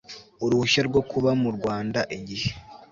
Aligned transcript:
Uruhushya 0.43 0.81
rwo 0.87 1.01
kuba 1.11 1.31
mu 1.41 1.49
Rwanda 1.57 1.99
igihe 2.17 2.49